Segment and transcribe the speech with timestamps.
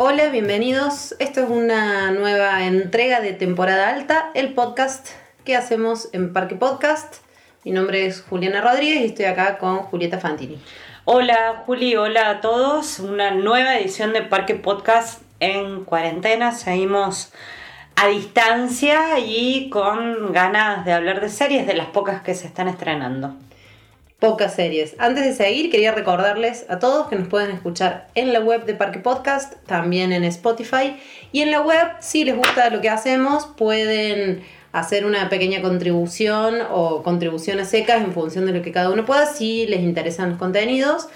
[0.00, 1.16] Hola, bienvenidos.
[1.18, 5.08] Esto es una nueva entrega de temporada alta, el podcast
[5.44, 7.16] que hacemos en Parque Podcast.
[7.64, 10.62] Mi nombre es Juliana Rodríguez y estoy acá con Julieta Fantini.
[11.04, 13.00] Hola Juli, hola a todos.
[13.00, 16.52] Una nueva edición de Parque Podcast en cuarentena.
[16.52, 17.32] Seguimos
[17.96, 22.68] a distancia y con ganas de hablar de series, de las pocas que se están
[22.68, 23.34] estrenando.
[24.18, 24.96] Pocas series.
[24.98, 28.74] Antes de seguir, quería recordarles a todos que nos pueden escuchar en la web de
[28.74, 30.96] Parque Podcast, también en Spotify.
[31.30, 34.42] Y en la web, si les gusta lo que hacemos, pueden
[34.72, 39.24] hacer una pequeña contribución o contribuciones secas en función de lo que cada uno pueda,
[39.24, 41.08] si les interesan los contenidos.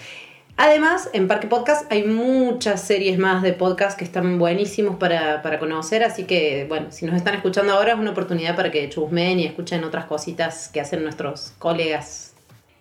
[0.57, 5.59] Además, en Parque Podcast hay muchas series más de podcast que están buenísimos para, para,
[5.59, 9.41] conocer, así que, bueno, si nos están escuchando ahora es una oportunidad para que chusmen
[9.41, 12.32] y escuchen otras cositas que hacen nuestros colegas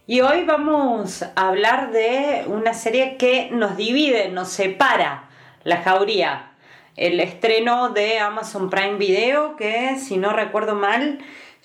[0.07, 5.29] y hoy vamos a hablar de una serie que nos divide, nos separa,
[5.63, 6.51] La Jauría.
[6.97, 11.19] El estreno de Amazon Prime Video, que si no recuerdo mal,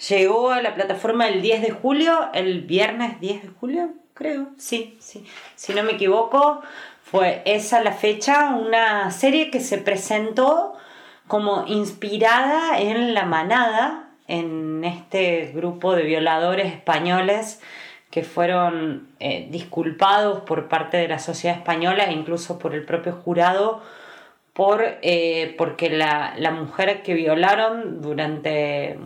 [0.09, 4.49] llegó a la plataforma el 10 de julio, el viernes 10 de julio, creo.
[4.59, 5.27] Sí, sí.
[5.57, 6.61] Si no me equivoco,
[7.03, 10.75] fue esa la fecha, una serie que se presentó
[11.27, 17.61] como inspirada en La Manada, en este grupo de violadores españoles
[18.11, 23.13] que fueron eh, disculpados por parte de la sociedad española e incluso por el propio
[23.13, 23.83] jurado
[24.57, 28.99] por, eh, porque la, mujer que violaron durante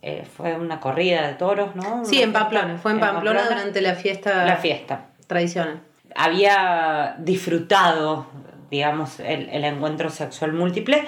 [0.00, 2.02] eh, fue una corrida de toros, ¿no?
[2.06, 5.82] Sí, en Pamplona, fue en, Pamplona, durante la fiesta, la fiesta tradicional.
[6.14, 8.26] Había disfrutado,
[8.70, 11.04] digamos, el, el encuentro sexual múltiple,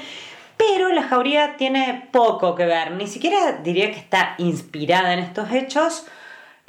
[0.58, 5.50] pero la jauría tiene poco que ver, ni siquiera diría que está inspirada en estos
[5.50, 6.06] hechos,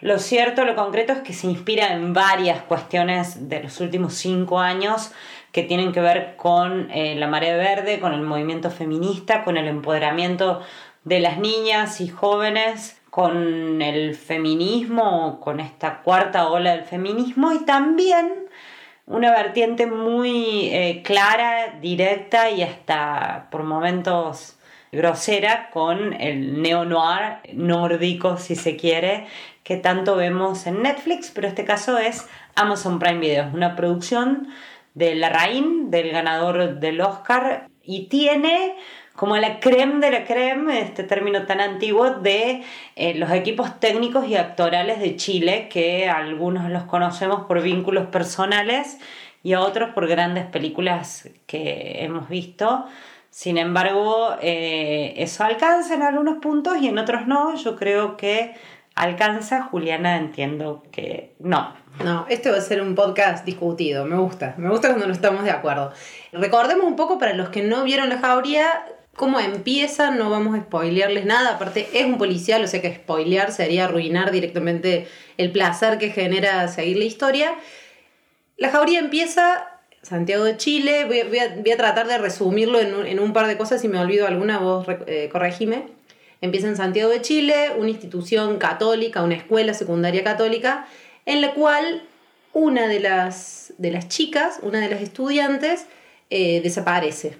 [0.02, 4.60] lo cierto, lo concreto es que se inspira en varias cuestiones de los últimos cinco
[4.60, 5.12] años
[5.52, 9.68] que tienen que ver con eh, la marea verde, con el movimiento feminista, con el
[9.68, 10.62] empoderamiento
[11.04, 17.60] de las niñas y jóvenes, con el feminismo, con esta cuarta ola del feminismo y
[17.66, 18.48] también
[19.06, 24.58] una vertiente muy eh, clara, directa y hasta por momentos
[24.92, 29.28] grosera con el neo-noir nórdico, si se quiere,
[29.64, 34.48] que tanto vemos en Netflix, pero este caso es Amazon Prime Video, una producción
[34.94, 38.76] de Larraín, del ganador del Oscar, y tiene
[39.16, 42.64] como la creme de la creme, este término tan antiguo, de
[42.96, 49.00] eh, los equipos técnicos y actorales de Chile, que algunos los conocemos por vínculos personales
[49.44, 52.86] y a otros por grandes películas que hemos visto.
[53.30, 57.56] Sin embargo, eh, eso alcanza en algunos puntos y en otros no.
[57.56, 58.56] Yo creo que
[58.96, 61.74] alcanza, Juliana entiendo que no.
[62.04, 65.44] No, este va a ser un podcast discutido, me gusta, me gusta cuando no estamos
[65.44, 65.92] de acuerdo.
[66.32, 68.86] Recordemos un poco para los que no vieron la jauría
[69.16, 73.52] cómo empieza, no vamos a spoilearles nada, aparte es un policial, o sea que spoilear
[73.52, 77.56] sería arruinar directamente el placer que genera seguir la historia.
[78.58, 79.68] La jauría empieza
[80.02, 84.00] Santiago de Chile, voy, a, tratar de resumirlo en un, par de cosas, si me
[84.00, 85.90] olvido alguna, vos eh, corregime.
[86.42, 90.88] Empieza en Santiago de Chile, una institución católica, una escuela secundaria católica,
[91.28, 92.04] en la cual
[92.52, 95.86] una de las, de las chicas, una de las estudiantes,
[96.32, 97.38] eh, desaparece.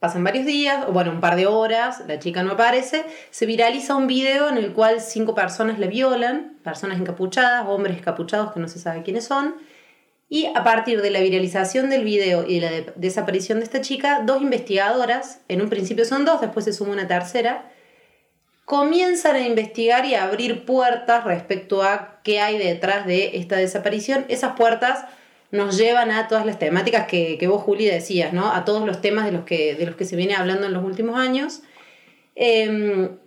[0.00, 3.94] Pasan varios días, o bueno, un par de horas, la chica no aparece, se viraliza
[3.96, 8.68] un video en el cual cinco personas le violan, personas encapuchadas, hombres encapuchados que no
[8.68, 9.56] se sabe quiénes son,
[10.28, 14.22] y a partir de la viralización del video y de la desaparición de esta chica,
[14.24, 17.70] dos investigadoras, en un principio son dos, después se suma una tercera,
[18.64, 24.24] comienzan a investigar y a abrir puertas respecto a qué hay detrás de esta desaparición.
[24.28, 25.04] Esas puertas
[25.50, 28.50] nos llevan a todas las temáticas que, vos, Juli, decías, ¿no?
[28.50, 30.84] A todos los temas de los que, de los que se viene hablando en los
[30.84, 31.62] últimos años.
[32.34, 33.18] Em,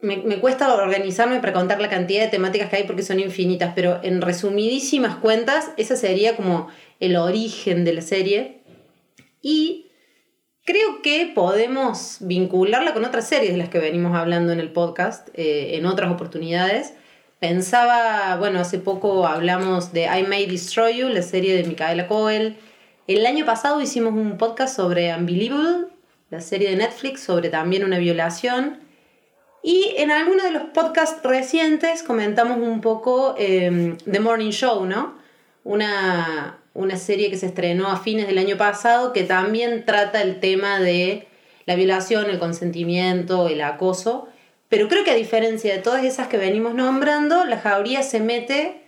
[0.00, 3.72] me, me, cuesta organizarme para contar la cantidad de temáticas que hay porque son infinitas,
[3.74, 6.68] pero en resumidísimas cuentas, esa sería como
[6.98, 8.62] el origen de la serie.
[9.40, 9.83] Y
[10.66, 15.28] Creo que podemos vincularla con otras series de las que venimos hablando en el podcast,
[15.34, 16.94] eh, en otras oportunidades.
[17.38, 22.56] Pensaba, bueno, hace poco hablamos de I May Destroy You, la serie de Micaela Coel.
[23.06, 25.88] El año pasado hicimos un podcast sobre Unbelievable,
[26.30, 28.78] la serie de Netflix sobre también una violación.
[29.62, 35.18] Y en alguno de los podcasts recientes comentamos un poco eh, The Morning Show, ¿no?
[35.62, 40.40] Una, una serie que se estrenó a fines del año pasado que también trata el
[40.40, 41.26] tema de
[41.66, 44.28] la violación, el consentimiento, el acoso.
[44.68, 48.82] Pero creo que a diferencia de todas esas que venimos nombrando, la jauría se mete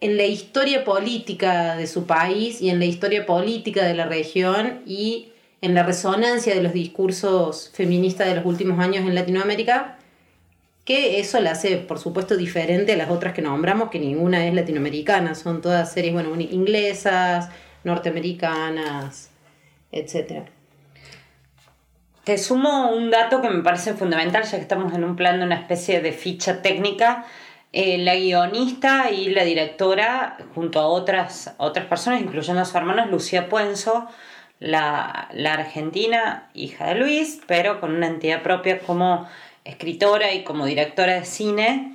[0.00, 4.82] en la historia política de su país y en la historia política de la región
[4.86, 9.98] y en la resonancia de los discursos feministas de los últimos años en Latinoamérica,
[10.94, 15.34] eso la hace, por supuesto, diferente a las otras que nombramos, que ninguna es latinoamericana,
[15.34, 17.50] son todas series, bueno, inglesas,
[17.84, 19.30] norteamericanas,
[19.90, 20.48] etc.
[22.24, 25.46] Te sumo un dato que me parece fundamental, ya que estamos en un plan de
[25.46, 27.26] una especie de ficha técnica.
[27.72, 33.06] Eh, la guionista y la directora, junto a otras, otras personas, incluyendo a su hermana
[33.06, 34.08] Lucía Puenzo,
[34.60, 39.26] la, la argentina, hija de Luis, pero con una entidad propia como
[39.64, 41.92] escritora y como directora de cine,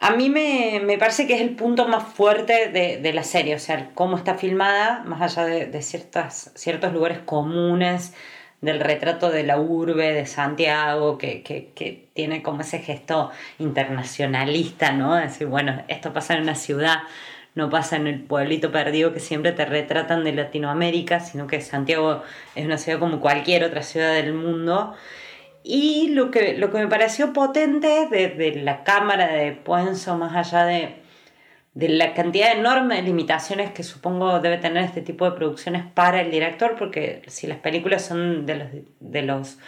[0.00, 3.90] a mí me, parece que es el punto más fuerte de, la serie, o sea,
[3.94, 8.14] cómo está filmada, más allá de, ciertas, ciertos lugares comunes
[8.60, 15.16] del retrato de la urbe de Santiago, que, que, tiene como ese gesto internacionalista, ¿no?
[15.16, 16.98] decir, bueno, esto pasa en una ciudad,
[17.56, 22.22] no pasa en el pueblito perdido que siempre te retratan de Latinoamérica, sino que Santiago
[22.54, 24.94] es una ciudad como cualquier otra ciudad del mundo.
[25.62, 30.64] Y lo que, lo que me pareció potente de, la cámara de Puenzo, más allá
[30.64, 30.96] de,
[31.74, 36.20] de la cantidad enorme de limitaciones que supongo debe tener este tipo de producciones para
[36.20, 38.68] el director, porque si las películas son de los,
[39.00, 39.58] de los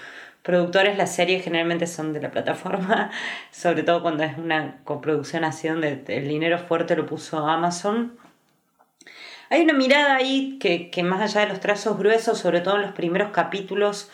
[0.43, 3.11] productores, las series generalmente son de la plataforma,
[3.51, 8.17] sobre todo cuando es una coproducción así donde el dinero fuerte lo puso Amazon.
[9.51, 12.83] Hay una mirada ahí que, que más allá de los trazos gruesos, sobre todo en
[12.83, 14.11] los primeros capítulos,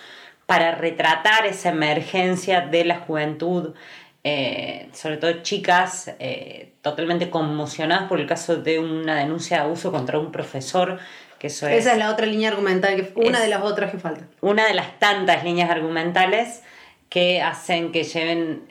[0.46, 3.74] para retratar esa emergencia de la juventud,
[4.22, 9.90] eh, sobre todo chicas eh, totalmente conmocionadas por el caso de una denuncia de abuso
[9.92, 10.98] contra un profesor.
[11.38, 14.24] Que eso Esa es la otra línea argumental, que, una de las otras que falta.
[14.40, 16.62] Una de las tantas líneas argumentales
[17.10, 18.66] que hacen que lleven,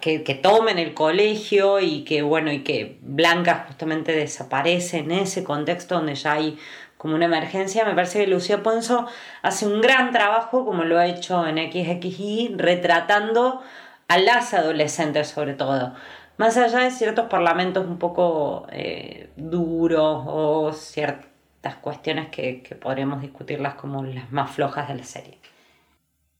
[0.00, 5.44] que, que, tomen el colegio y que, bueno, y que Blanca justamente desaparece en ese
[5.44, 6.58] contexto donde ya hay
[7.04, 9.06] como una emergencia, me parece que Lucía Ponzo
[9.42, 13.60] hace un gran trabajo, como lo ha hecho en XXI, retratando
[14.08, 15.92] a las adolescentes sobre todo.
[16.38, 23.20] Más allá de ciertos parlamentos un poco eh, duros o ciertas cuestiones que, que podríamos
[23.20, 25.38] discutirlas como las más flojas de la serie.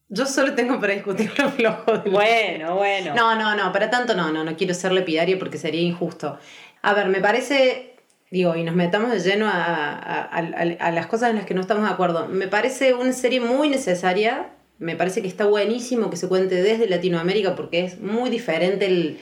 [0.09, 1.99] Yo solo tengo para discutir lo flojo.
[1.99, 3.15] De bueno, bueno.
[3.15, 6.39] No, no, no, para tanto no, no, no quiero ser lepidario porque sería injusto.
[6.81, 7.94] A ver, me parece
[8.31, 11.91] digo, y nos metamos de lleno a, las cosas en las que no estamos de
[11.93, 12.27] acuerdo.
[12.29, 16.89] Me parece una serie muy necesaria, me parece que está buenísimo que se cuente desde
[16.89, 19.19] Latinoamérica porque es muy diferente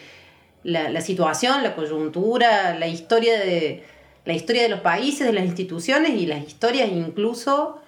[0.63, 3.83] la, situación, la coyuntura, la historia, de,
[4.25, 7.81] la historia de los países, de las instituciones y las historias incluso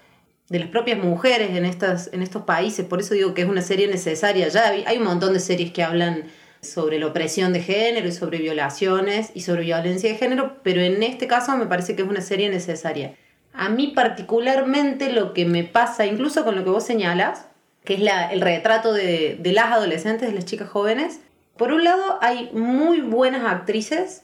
[0.50, 2.84] de las propias mujeres en, estas, en estos países.
[2.84, 4.48] Por eso digo que es una serie necesaria.
[4.48, 6.24] Ya hay un montón de series que hablan
[6.64, 11.02] sobre la opresión de género y sobre violaciones y sobre violencia de género, pero en
[11.02, 13.14] este caso me parece que es una serie necesaria.
[13.52, 17.46] A mí particularmente lo que me pasa, incluso con lo que vos señalas,
[17.84, 21.20] que es la, el retrato de, de las adolescentes, de las chicas jóvenes,
[21.56, 24.22] por un lado hay muy buenas actrices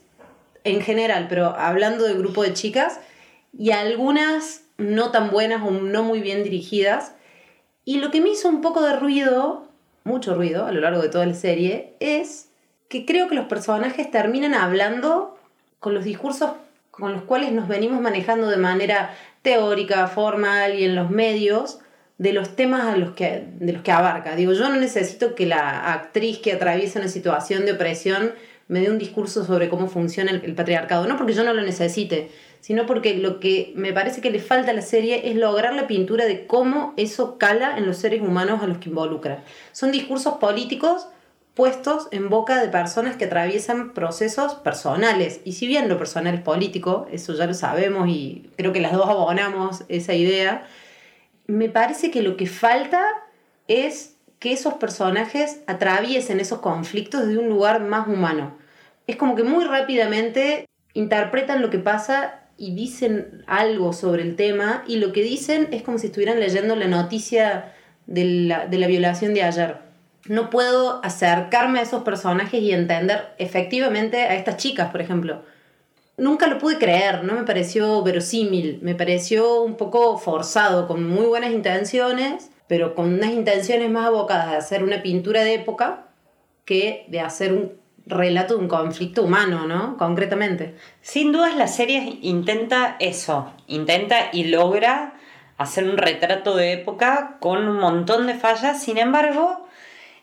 [0.64, 3.00] en general, pero hablando del grupo de chicas,
[3.56, 7.14] y algunas no tan buenas o no muy bien dirigidas.
[7.84, 9.68] Y lo que me hizo un poco de ruido
[10.04, 12.48] mucho ruido a lo largo de toda la serie, es
[12.88, 15.38] que creo que los personajes terminan hablando
[15.78, 16.50] con los discursos
[16.90, 21.78] con los cuales nos venimos manejando de manera teórica, formal y en los medios
[22.18, 24.36] de los temas a los que, de los que abarca.
[24.36, 28.32] Digo, yo no necesito que la actriz que atraviesa una situación de opresión
[28.68, 31.62] me dé un discurso sobre cómo funciona el, el patriarcado, no porque yo no lo
[31.62, 32.30] necesite,
[32.60, 35.86] sino porque lo que me parece que le falta a la serie es lograr la
[35.86, 39.42] pintura de cómo eso cala en los seres humanos a los que involucra.
[39.72, 41.08] Son discursos políticos
[41.54, 45.40] puestos en boca de personas que atraviesan procesos personales.
[45.44, 48.92] Y si bien lo personal es político, eso ya lo sabemos y creo que las
[48.92, 50.66] dos abonamos esa idea,
[51.46, 53.02] me parece que lo que falta
[53.68, 58.56] es que esos personajes atraviesen esos conflictos de un lugar más humano.
[59.06, 64.84] Es como que muy rápidamente interpretan lo que pasa y dicen algo sobre el tema
[64.86, 67.72] y lo que dicen es como si estuvieran leyendo la noticia
[68.06, 69.78] de la, violación de ayer.
[70.26, 75.42] No puedo acercarme a esos personajes y entender efectivamente a estas chicas, por ejemplo.
[76.18, 81.24] Nunca lo pude creer, no me pareció verosímil, me pareció un poco forzado, con muy
[81.24, 86.08] buenas intenciones, pero con unas intenciones más abocadas de hacer una pintura de época
[86.66, 87.72] que de hacer un
[88.10, 89.96] relato de un conflicto humano, ¿no?
[89.96, 90.76] Concretamente.
[91.00, 95.14] Sin dudas la serie intenta eso, intenta y logra
[95.56, 99.66] hacer un retrato de época con un montón de fallas, sin embargo,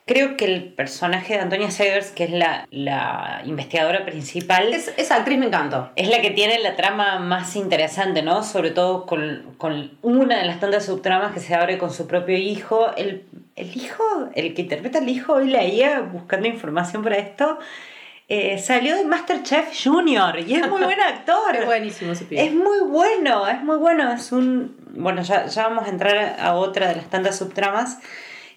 [0.08, 5.18] Creo que el personaje de Antonia Segers, que es la, la investigadora principal, Es- esa
[5.18, 5.92] actriz me encantó.
[5.98, 8.42] es la que tiene la trama más interesante, ¿no?
[8.44, 12.38] Sobre todo con, con una de las tantas subtramas que se abre con su propio
[12.38, 12.88] hijo.
[12.96, 13.26] El,
[13.58, 17.60] el hijo, el que interpreta al hijo, hoy leía buscando información para esto,
[18.30, 21.54] eh, salió de Masterchef Junior y es muy buen actor.
[21.54, 22.46] Es buenísimo ese pibe.
[22.46, 24.10] Es muy bueno, es muy bueno.
[24.14, 24.76] Es un.
[24.92, 28.00] Bueno, ya, ya vamos a entrar a otra de las tantas subtramas.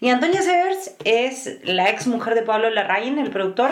[0.01, 3.71] Y Antonia Severs es la ex mujer de Pablo Larraín, el productor.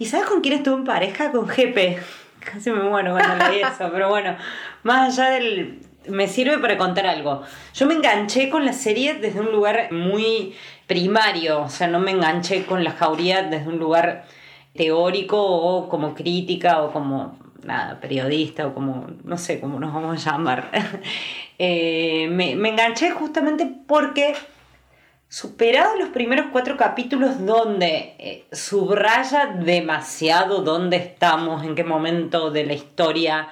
[0.00, 1.30] ¿Y sabes con quién estuvo en pareja?
[1.30, 1.98] Con Jepe.
[2.40, 4.36] Casi me muero cuando leí eso, pero bueno,
[4.82, 5.80] más allá del.
[6.08, 7.42] Me sirve para contar algo.
[7.74, 10.54] Yo me enganché con la serie desde un lugar muy
[10.86, 14.24] primario, o sea, no me enganché con la jauría desde un lugar
[14.74, 20.26] teórico o como crítica o como nada, periodista o como, no sé cómo nos vamos
[20.26, 20.70] a llamar.
[21.60, 24.36] Eh, me, me enganché justamente porque
[25.28, 32.64] superados los primeros cuatro capítulos donde eh, subraya demasiado dónde estamos, en qué momento de
[32.64, 33.48] la historia,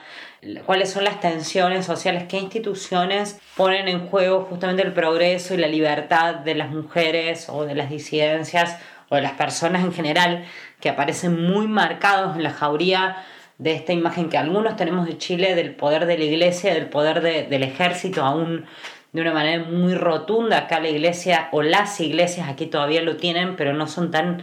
[0.65, 5.67] cuáles son las tensiones sociales, qué instituciones ponen en juego justamente el progreso y la
[5.67, 8.79] libertad de las mujeres o de las disidencias
[9.09, 10.45] o de las personas en general
[10.81, 13.17] que aparecen muy marcados en la jauría
[13.59, 17.23] de esta imagen que algunos tenemos de Chile, del poder de la iglesia, del poder
[17.23, 18.67] de- del ejército, aún
[19.13, 20.59] de una manera muy rotunda.
[20.59, 24.43] Acá la iglesia o las iglesias aquí todavía lo tienen, pero no son tan,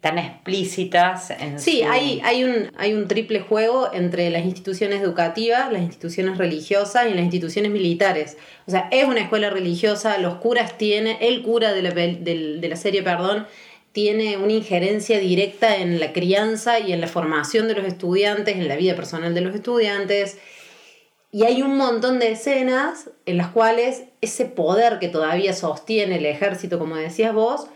[0.00, 1.30] tan explícitas.
[1.30, 5.82] En Sí, su- hay, hay, un, hay un triple juego entre las instituciones educativas, las
[5.82, 8.36] instituciones religiosas y las instituciones militares.
[8.66, 12.76] O sea, es una escuela religiosa, los curas tienen, el cura de la, de la
[12.76, 13.46] serie, perdón,
[13.92, 18.66] tiene una injerencia directa en la crianza y en la formación de los estudiantes, en
[18.66, 20.38] la vida personal de los estudiantes.
[21.34, 26.26] Y hay un montón de escenas en las cuales ese poder que todavía sostiene el
[26.26, 27.68] ejército, como decías vos,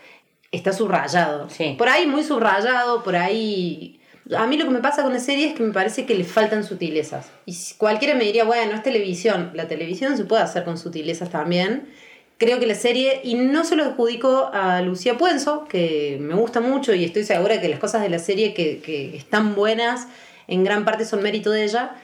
[0.53, 1.49] está subrayado.
[1.49, 1.75] Sí.
[1.79, 3.99] Por ahí muy subrayado, por ahí...
[4.37, 6.25] A mí lo que me pasa con la serie es que me parece que le
[6.25, 7.31] faltan sutilezas.
[7.47, 9.53] Y si cualquiera me diría, bueno, es televisión.
[9.55, 11.89] La televisión se puede hacer con sutilezas también.
[12.37, 16.61] Creo que la serie, y no se lo adjudico a Lucía Puenzo, que me gusta
[16.61, 20.09] mucho y estoy segura que las cosas de la serie que, que están buenas,
[20.47, 21.95] en gran parte son mérito de ella,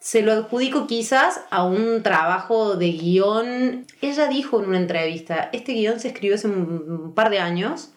[0.00, 3.86] se lo adjudico quizás a un trabajo de guion.
[4.00, 7.90] Ella dijo en una entrevista, este guion se escribió hace un par de años,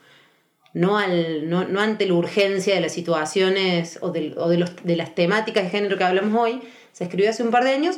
[0.74, 4.72] no, al, no, no ante la urgencia de las situaciones o, del- o de, los,
[4.84, 7.98] de las temáticas de género que hablamos hoy, se escribió hace un par de años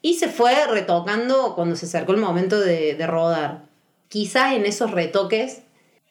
[0.00, 3.64] y se fue retocando cuando se acercó el momento de, de rodar.
[4.08, 5.62] Quizás en esos retoques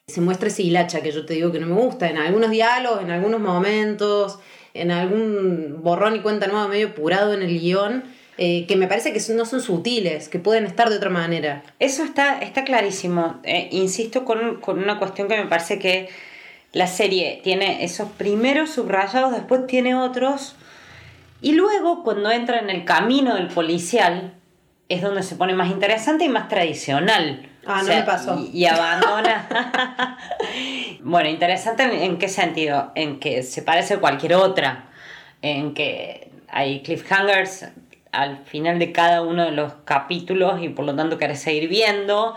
[0.07, 3.01] se muestra ese hilacha que yo te digo que no me gusta, en algunos diálogos,
[3.01, 4.39] en algunos momentos,
[4.73, 8.03] en algún borrón y cuenta nueva medio apurado en el guion,
[8.37, 11.63] eh, que me parece que no son sutiles, que pueden estar de otra manera.
[11.79, 13.39] Eso está, está clarísimo.
[13.43, 16.09] Eh, insisto con, con una cuestión que me parece que
[16.73, 20.55] la serie tiene esos primeros subrayados, después tiene otros,
[21.41, 24.33] y luego cuando entra en el camino del policial
[24.87, 27.49] es donde se pone más interesante y más tradicional.
[27.65, 28.39] Ah, no me pasó.
[28.39, 30.17] Y, y abandona.
[31.03, 32.91] bueno, interesante en, en qué sentido?
[32.95, 34.85] En que se parece a cualquier otra,
[35.41, 37.67] en que hay cliffhangers
[38.11, 42.35] al final de cada uno de los capítulos y por lo tanto querés seguir viendo,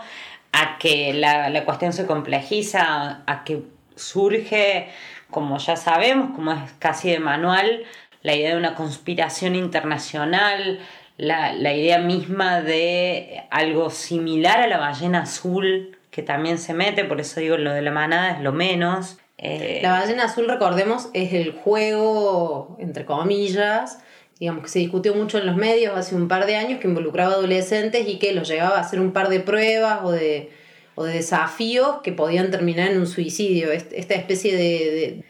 [0.51, 3.63] a que la, la cuestión se complejiza, a que
[3.95, 4.89] surge,
[5.29, 7.83] como ya sabemos, como es casi de manual,
[8.21, 10.79] la idea de una conspiración internacional,
[11.17, 17.03] la, la idea misma de algo similar a la ballena azul, que también se mete,
[17.03, 19.17] por eso digo lo de la manada es lo menos.
[19.37, 23.99] Eh, La ballena azul, recordemos, es el juego, entre comillas,
[24.39, 27.33] digamos que se discutió mucho en los medios hace un par de años, que involucraba
[27.33, 30.51] adolescentes y que los llevaba a hacer un par de pruebas o de,
[30.95, 33.71] o de desafíos que podían terminar en un suicidio.
[33.73, 35.23] Est- Esta especie de,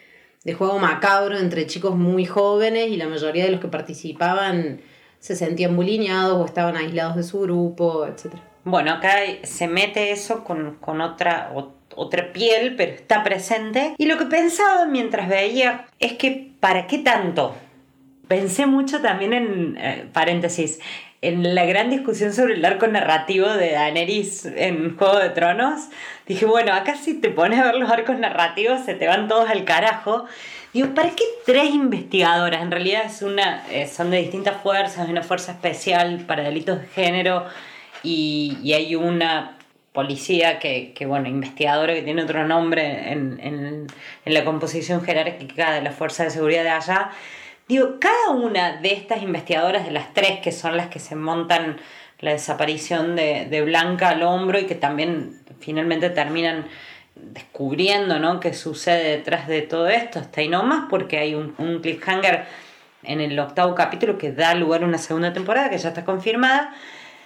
[0.44, 4.82] de- juego macabro entre chicos muy jóvenes y la mayoría de los que participaban
[5.20, 8.36] se sentían bulineados o estaban aislados de su grupo, etc.
[8.66, 11.52] Bueno, acá se mete eso con, con otra,
[11.96, 13.94] otra piel, pero está presente.
[14.00, 17.56] Y lo que pensaba mientras veía es que, ¿para qué tanto?
[18.28, 20.80] Pensé mucho también en, eh, paréntesis,
[21.22, 25.90] en la gran discusión sobre el arco narrativo de Daenerys en Juego de Tronos.
[26.26, 29.48] Dije, bueno, acá si te pones a ver los arcos narrativos se te van todos
[29.48, 30.26] al carajo.
[30.74, 32.64] Digo, ¿para qué tres investigadoras?
[32.64, 36.88] En realidad es una, eh, son de distintas fuerzas, una fuerza especial para delitos de
[36.88, 37.46] género
[38.06, 39.58] y, hay una
[39.94, 43.88] policía que, que, bueno, investigadora que tiene otro nombre en, en,
[44.26, 47.12] en la composición jerárquica de la fuerza de seguridad de allá.
[47.68, 51.78] Digo, cada una de estas investigadoras, de las tres que son las que se montan
[52.20, 56.66] la desaparición de, de Blanca al hombro y que también finalmente terminan
[57.16, 58.40] descubriendo ¿no?
[58.40, 62.46] qué sucede detrás de todo esto, está ahí nomás porque hay un, un cliffhanger
[63.04, 66.74] en el octavo capítulo que da lugar a una segunda temporada que ya está confirmada.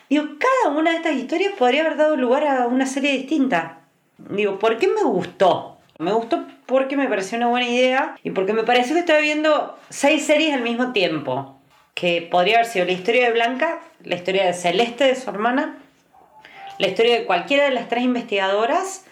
[0.09, 3.81] Digo, cada una de estas historias podría haber dado lugar a una serie distinta.
[4.17, 5.77] Digo, ¿por qué me gustó?
[5.99, 9.77] Me gustó porque me pareció una buena idea y porque me pareció que estaba viendo
[9.89, 11.55] seis series al mismo tiempo.
[11.93, 15.77] Que podría haber sido la historia de Blanca, la historia de Celeste, de su hermana,
[16.79, 19.05] la historia de cualquiera de las tres investigadoras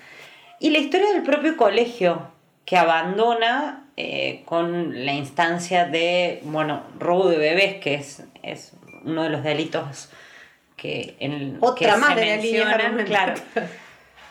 [0.59, 2.31] y la historia del propio colegio
[2.65, 8.73] que abandona eh, con la instancia de, bueno, robo de bebés, que es, es
[9.03, 10.09] uno de los delitos
[10.77, 13.33] que en Otra que más se de la línea mencionan, claro.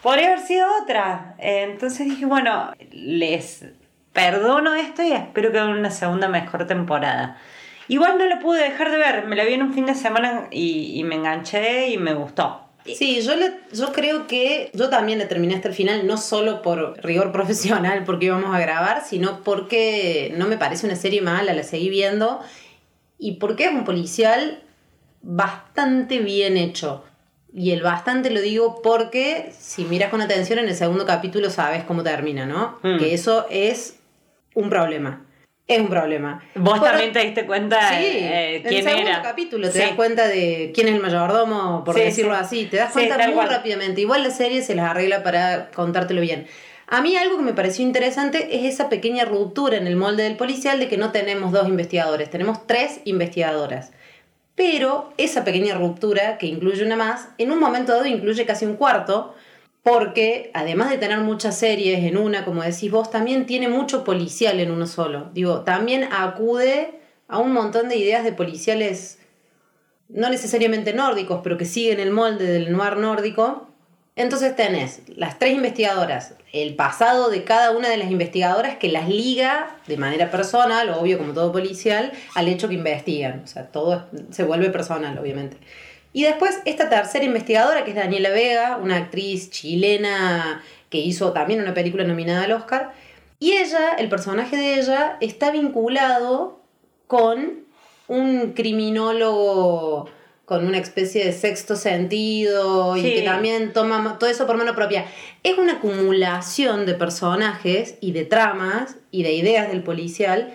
[0.02, 1.34] Podría haber sido otra.
[1.38, 3.64] Entonces dije, bueno, les
[4.12, 7.38] perdono esto y espero que hagan una segunda mejor temporada.
[7.88, 10.48] Igual no la pude dejar de ver, me la vi en un fin de semana
[10.50, 12.62] y, y me enganché y me gustó.
[12.94, 16.62] Sí, yo, le, yo creo que yo también le terminé hasta el final, no solo
[16.62, 21.52] por rigor profesional, porque íbamos a grabar, sino porque no me parece una serie mala,
[21.52, 22.40] la seguí viendo,
[23.18, 24.62] y porque es un policial
[25.22, 27.04] bastante bien hecho.
[27.52, 31.84] Y el bastante lo digo porque si miras con atención en el segundo capítulo sabes
[31.84, 32.78] cómo termina, ¿no?
[32.82, 32.98] Mm.
[32.98, 33.98] Que eso es
[34.54, 35.22] un problema.
[35.66, 36.42] Es un problema.
[36.54, 39.22] ¿Vos Por- también te diste cuenta Sí, eh, en quién el segundo era?
[39.22, 39.78] capítulo te Sí.
[39.80, 42.40] das cuenta de quién es el mayordomo, por Sí, decirlo sí.
[42.40, 42.64] así.
[42.66, 44.00] Te das cuenta muy rápidamente.
[44.00, 46.46] Igual la serie se las arregla para contártelo bien.
[46.88, 50.36] A mí algo que me pareció interesante es esa pequeña ruptura en el molde del
[50.36, 53.90] policial de que no tenemos dos investigadores, tenemos tres investigadoras.
[54.56, 58.76] Pero esa pequeña ruptura, que incluye una más, en un momento dado incluye casi un
[58.76, 59.34] cuarto,
[59.82, 64.58] porque además de tener muchas series en una, como decís vos, también tiene mucho policial
[64.58, 65.30] en uno solo.
[65.32, 66.98] Digo, también acude
[67.28, 69.20] a un montón de ideas de policiales,
[70.08, 73.65] no necesariamente nórdicos, pero que siguen el molde del noir nórdico.
[74.16, 79.10] Entonces tenés las tres investigadoras, el pasado de cada una de las investigadoras que las
[79.10, 83.42] liga de manera personal, obvio como todo policial, al hecho que investigan.
[83.44, 85.58] O sea, todo se vuelve personal, obviamente.
[86.14, 91.60] Y después esta tercera investigadora, que es Daniela Vega, una actriz chilena que hizo también
[91.60, 92.92] una película nominada al Oscar.
[93.38, 96.62] Y ella, el personaje de ella, está vinculado
[97.06, 97.66] con
[98.08, 100.08] un criminólogo
[100.46, 104.74] con una especie de sexto sentido y que también toma ma- todo eso por mano
[104.74, 105.04] propia.
[105.42, 110.54] Es una acumulación de personajes y de tramas y de ideas del policial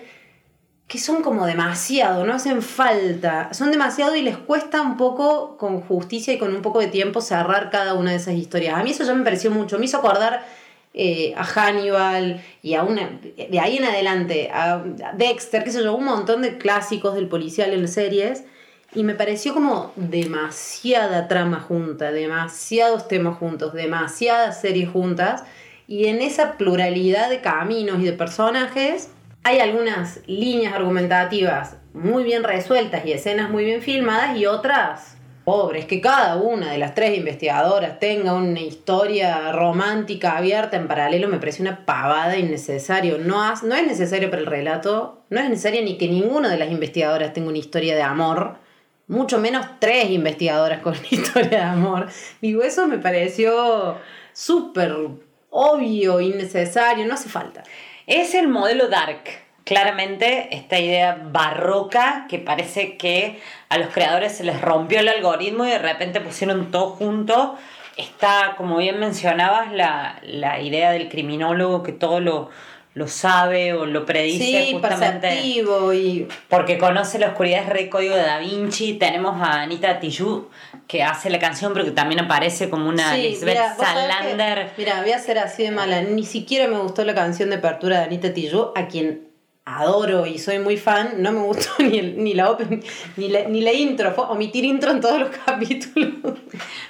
[0.88, 5.80] que son como demasiado, no hacen falta, son demasiado y les cuesta un poco con
[5.80, 8.74] justicia y con un poco de tiempo cerrar cada una de esas historias.
[8.74, 10.44] A mí eso ya me pareció mucho, me hizo acordar
[10.94, 13.08] eh, a Hannibal y a una,
[13.48, 14.82] de ahí en adelante, a
[15.16, 18.44] Dexter, qué sé yo, un montón de clásicos del policial en series.
[18.94, 25.44] Y me pareció como demasiada trama junta, demasiados temas juntos, demasiadas series juntas.
[25.88, 29.10] Y en esa pluralidad de caminos y de personajes,
[29.44, 35.86] hay algunas líneas argumentativas muy bien resueltas y escenas muy bien filmadas y otras pobres,
[35.86, 41.38] que cada una de las tres investigadoras tenga una historia romántica abierta en paralelo me
[41.38, 43.18] parece una pavada innecesario.
[43.18, 46.70] No, no es necesario para el relato, no es necesario ni que ninguna de las
[46.70, 48.58] investigadoras tenga una historia de amor,
[49.08, 52.08] mucho menos tres investigadoras con historia de amor.
[52.40, 53.98] Digo, eso me pareció
[54.32, 54.96] súper
[55.50, 57.62] obvio, innecesario, no hace falta.
[58.06, 59.22] Es el modelo dark.
[59.64, 65.64] Claramente esta idea barroca que parece que a los creadores se les rompió el algoritmo
[65.64, 67.56] y de repente pusieron todo junto.
[67.96, 72.50] Está, como bien mencionabas, la, la idea del criminólogo que todo lo,
[72.94, 78.14] lo sabe o lo predice Sí, justamente y porque conoce la oscuridad es re código
[78.14, 78.94] de Da Vinci.
[78.94, 80.48] Tenemos a Anita Tijoux
[80.86, 84.70] que hace la canción pero que también aparece como una Sí, Lisbeth mira, que- Salander.
[84.76, 86.02] Mira, voy a ser así de mala.
[86.02, 89.28] Ni siquiera me gustó la canción de apertura de Anita Tijoux, a quien
[89.64, 91.14] adoro y soy muy fan.
[91.22, 92.82] No me gustó ni, el- ni la open,
[93.16, 94.12] ni la, ni la intro.
[94.12, 96.12] Fue omitir intro en todos los capítulos.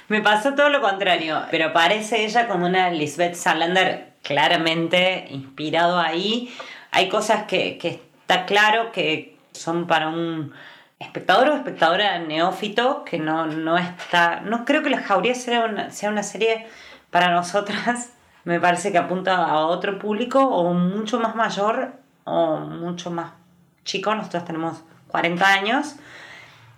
[0.09, 6.53] Me pasó todo lo contrario, pero parece ella como una Lisbeth Salander claramente inspirado ahí.
[6.91, 10.53] Hay cosas que, que está claro que son para un
[10.99, 14.41] espectador o espectadora neófito que no, no está...
[14.41, 16.67] No creo que La Jauría sea una, sea una serie
[17.11, 18.13] para nosotras.
[18.43, 23.33] Me parece que apunta a otro público o mucho más mayor o mucho más
[23.85, 24.15] chico.
[24.15, 25.95] Nosotros tenemos 40 años.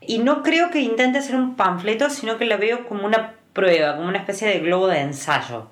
[0.01, 3.95] Y no creo que intente ser un panfleto, sino que la veo como una prueba,
[3.95, 5.69] como una especie de globo de ensayo.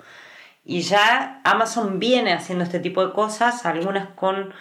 [0.65, 4.54] Y ya Amazon viene haciendo este tipo de cosas, algunas con,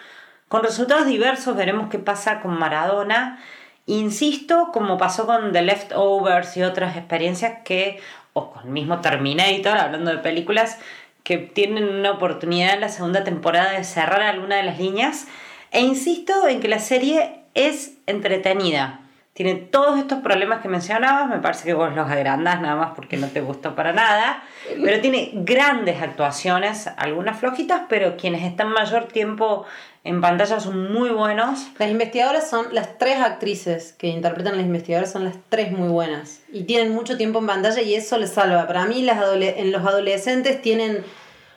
[0.49, 1.55] con resultados diversos.
[1.55, 3.39] Veremos qué pasa con Maradona.
[3.85, 7.99] Insisto, como pasó con The Leftovers y otras experiencias que,
[8.33, 10.79] o con el mismo Terminator, hablando de películas,
[11.23, 15.27] que tienen una oportunidad en la segunda temporada de cerrar alguna de las líneas.
[15.71, 18.99] E insisto en que la serie es entretenida.
[19.33, 23.17] Tiene todos estos problemas que mencionabas, me parece que vos los agrandás nada más porque
[23.17, 24.43] no te gustó para nada,
[24.83, 29.65] pero tiene grandes actuaciones, algunas flojitas, pero quienes están mayor tiempo
[30.03, 31.67] en pantalla son muy buenos.
[31.79, 35.89] Las investigadoras son, las tres actrices que interpretan a las investigadoras son las tres muy
[35.89, 38.67] buenas y tienen mucho tiempo en pantalla y eso les salva.
[38.67, 41.03] Para mí las en los adolescentes tienen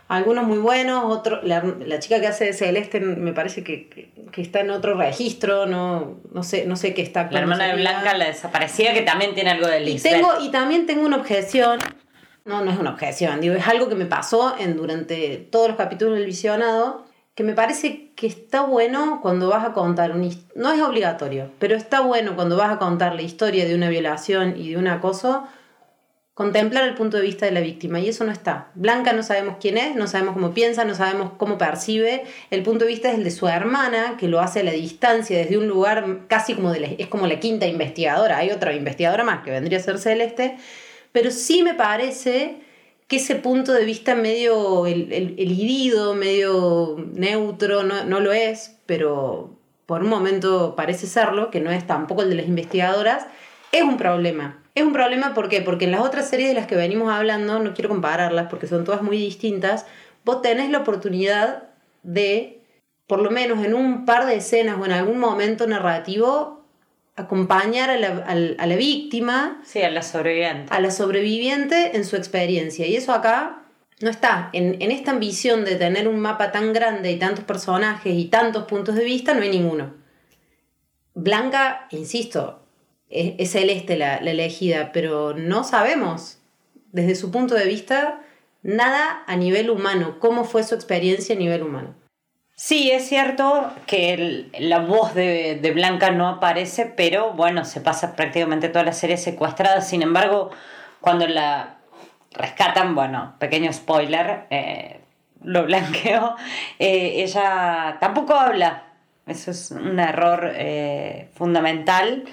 [0.08, 1.62] algunos muy buenos, otros, la,
[1.98, 6.66] chica que hace de Celeste me parece que, está en otro registro, no, no sé,
[6.66, 7.28] no sé qué está.
[7.30, 10.04] La hermana de Blanca, la desaparecida, que también tiene algo de Liz.
[10.04, 11.80] Y, tengo, y también tengo una objeción,
[12.44, 15.76] no, no es una objeción, digo, es algo que me pasó en, durante todos los
[15.76, 20.72] capítulos del visionado, que me parece que está bueno cuando vas a contar, un, no
[20.72, 24.70] es obligatorio, pero está bueno cuando vas a contar la historia de una violación y
[24.70, 25.46] de un acoso,
[26.36, 28.70] contemplar el punto de vista de la víctima y eso no está.
[28.74, 32.24] Blanca no sabemos quién es, no sabemos cómo piensa, no sabemos cómo percibe.
[32.50, 35.38] El punto de vista es el de su hermana, que lo hace a la distancia,
[35.38, 38.36] desde un lugar casi como de la, es como la quinta investigadora.
[38.36, 40.58] Hay otra investigadora más que vendría a ser Celeste,
[41.10, 42.56] pero sí me parece
[43.08, 49.56] que ese punto de vista medio el, el, medio neutro, no, no lo es, pero
[49.86, 53.26] por un momento parece serlo, que no es tampoco el de las investigadoras,
[53.72, 55.62] es un problema es un problema, ¿por qué?
[55.62, 58.84] Porque en las otras series de las que venimos hablando, no quiero compararlas porque son
[58.84, 59.86] todas muy distintas,
[60.22, 61.70] vos tenés la oportunidad
[62.02, 62.60] de,
[63.06, 66.66] por lo menos en un par de escenas o en algún momento narrativo,
[67.16, 68.08] acompañar a la,
[68.58, 69.62] a la víctima.
[69.64, 70.74] Sí, a la sobreviviente.
[70.74, 72.86] A la sobreviviente en su experiencia.
[72.86, 73.62] Y eso acá
[74.02, 74.50] no está.
[74.52, 78.64] En, en, esta ambición de tener un mapa tan grande y tantos personajes y tantos
[78.64, 79.94] puntos de vista, no hay ninguno.
[81.14, 82.65] Blanca, insisto,
[83.10, 86.38] es, Celeste la, la elegida, pero no sabemos
[86.92, 88.20] desde su punto de vista
[88.62, 91.94] nada a nivel humano, cómo fue su experiencia a nivel humano.
[92.58, 98.16] Sí, es cierto que la voz de, de, Blanca no aparece, pero bueno, se pasa
[98.16, 99.82] prácticamente toda la serie secuestrada.
[99.82, 100.50] Sin embargo,
[101.02, 101.76] cuando la
[102.32, 105.00] rescatan, bueno, pequeño spoiler, eh,
[105.42, 106.34] lo blanqueo,
[106.78, 108.84] eh, ella tampoco habla.
[109.26, 112.24] Eso es un error eh, fundamental.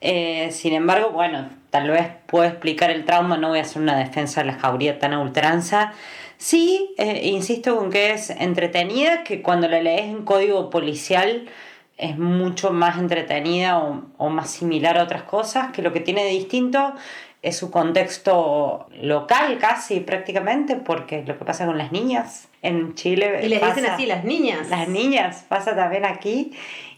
[0.00, 3.98] Eh, sin embargo, bueno, tal vez puedo explicar el trauma, no voy a hacer una
[3.98, 5.92] defensa de la jauría tan a ultranza.
[6.38, 11.48] Sí, eh, insisto con que es entretenida, que cuando la lees en código policial
[11.96, 16.24] es mucho más entretenida o, o, más similar a otras cosas, que lo que tiene
[16.24, 16.92] de distinto
[17.40, 23.40] es su contexto local casi prácticamente, porque lo que pasa con las niñas en Chile...
[23.42, 24.68] Y les dicen así, las niñas.
[24.68, 26.52] Las niñas, pasa también aquí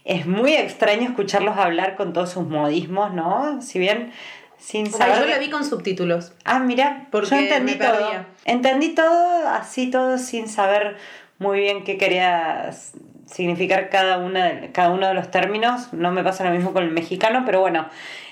[0.05, 3.61] es muy extraño escucharlos hablar con todos sus modismos, ¿no?
[3.61, 4.11] Si bien
[4.57, 5.19] sin saber...
[5.19, 6.33] yo la vi con subtítulos.
[6.43, 8.25] Ah, mira, porque yo entendí todo.
[8.45, 10.97] Entendí todo, así todo sin saber
[11.37, 12.71] muy bien qué quería
[13.25, 15.93] significar cada, una, cada uno de los términos.
[15.93, 17.87] No me pasa lo mismo con el mexicano, pero bueno,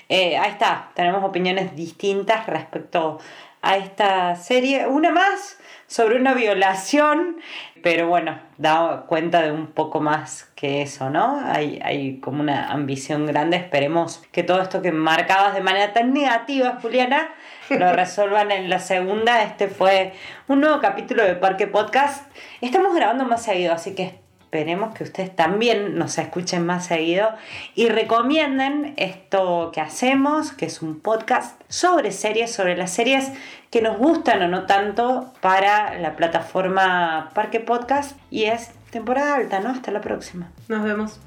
[0.08, 0.90] eh, ahí está.
[0.94, 3.18] Tenemos opiniones distintas respecto
[3.62, 4.86] a esta serie.
[4.86, 5.57] Una más
[5.88, 7.38] sobre una violación,
[7.82, 11.40] pero bueno, da cuenta de un poco más que eso, ¿no?
[11.44, 16.12] Hay, hay como una ambición grande, esperemos que todo esto que marcabas de manera tan
[16.12, 17.30] negativa, Juliana,
[17.70, 19.42] lo resuelvan en la segunda.
[19.42, 20.12] Este fue
[20.46, 22.30] un nuevo capítulo de Parque Podcast.
[22.60, 27.28] Estamos grabando más seguido, así que esperemos que ustedes también nos escuchen más seguido
[27.74, 33.30] y recomienden esto que hacemos, que es un podcast sobre series, sobre las series
[33.70, 39.60] que nos gustan o no tanto para la plataforma Parque Podcast y es temporada alta,
[39.60, 39.68] ¿no?
[39.68, 40.50] Hasta la próxima.
[40.68, 41.20] Nos vemos.